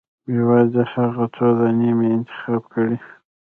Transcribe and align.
یوازې 0.37 0.83
هغه 0.93 1.25
څو 1.35 1.47
دانې 1.57 1.91
مې 1.97 2.07
انتخاب 2.17 2.61
کړې. 2.73 2.95